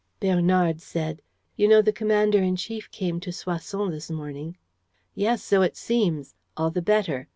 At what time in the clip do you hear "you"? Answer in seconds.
1.55-1.67